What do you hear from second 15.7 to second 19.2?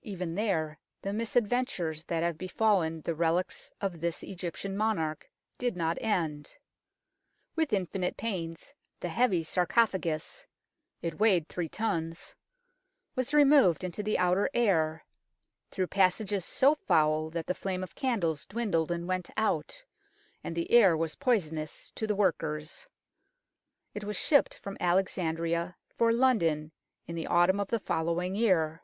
through passages so foul that the flame of candles dwindled and